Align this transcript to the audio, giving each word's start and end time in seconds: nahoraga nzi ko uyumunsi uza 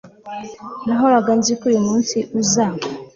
nahoraga 0.85 1.31
nzi 1.39 1.53
ko 1.59 1.63
uyumunsi 1.69 2.17
uza 2.39 2.65